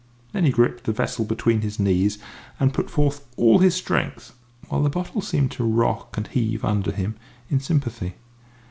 Then 0.31 0.45
he 0.45 0.49
gripped 0.51 0.85
the 0.85 0.91
vessel 0.91 1.25
between 1.25 1.61
his 1.61 1.79
knees 1.79 2.17
and 2.59 2.73
put 2.73 2.89
forth 2.89 3.23
all 3.37 3.59
his 3.59 3.75
strength, 3.75 4.33
while 4.67 4.81
the 4.81 4.89
bottle 4.89 5.21
seemed 5.21 5.51
to 5.51 5.63
rock 5.63 6.17
and 6.17 6.25
heave 6.25 6.65
under 6.65 6.91
him 6.91 7.17
in 7.51 7.59
sympathy. 7.59 8.15